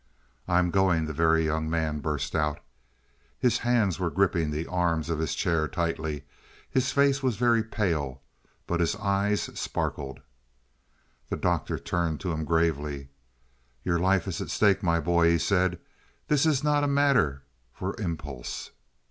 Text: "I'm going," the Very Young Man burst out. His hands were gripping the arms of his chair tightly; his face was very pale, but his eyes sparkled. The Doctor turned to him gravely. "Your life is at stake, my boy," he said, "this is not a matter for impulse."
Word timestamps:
"I'm 0.47 0.71
going," 0.71 1.05
the 1.05 1.13
Very 1.13 1.45
Young 1.45 1.69
Man 1.69 1.99
burst 1.99 2.33
out. 2.35 2.59
His 3.37 3.59
hands 3.59 3.99
were 3.99 4.09
gripping 4.09 4.49
the 4.49 4.65
arms 4.65 5.11
of 5.11 5.19
his 5.19 5.35
chair 5.35 5.67
tightly; 5.67 6.23
his 6.67 6.91
face 6.91 7.21
was 7.21 7.35
very 7.35 7.61
pale, 7.61 8.19
but 8.65 8.79
his 8.79 8.95
eyes 8.95 9.41
sparkled. 9.53 10.21
The 11.29 11.37
Doctor 11.37 11.77
turned 11.77 12.19
to 12.21 12.31
him 12.31 12.45
gravely. 12.45 13.09
"Your 13.83 13.99
life 13.99 14.27
is 14.27 14.41
at 14.41 14.49
stake, 14.49 14.81
my 14.81 14.99
boy," 14.99 15.29
he 15.33 15.37
said, 15.37 15.79
"this 16.29 16.47
is 16.47 16.63
not 16.63 16.83
a 16.83 16.87
matter 16.87 17.43
for 17.71 17.93
impulse." 18.01 18.71